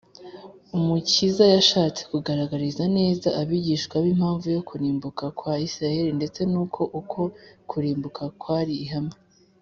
[0.77, 7.19] umukiza yashatse kugaragariza neza abigishwa be impamvu yo kurimbuka kwa isirayeli ndetse n’uko uko
[7.69, 9.15] kurimbuka kwari ihame